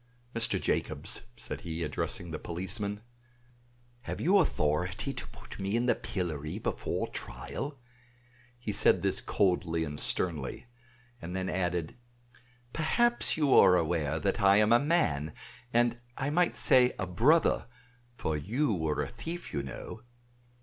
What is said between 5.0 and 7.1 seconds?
to put me in the pillory before